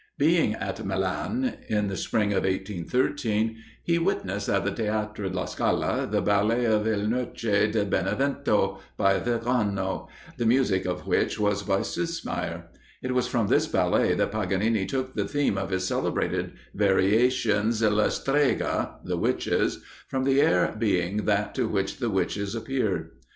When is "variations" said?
16.73-17.83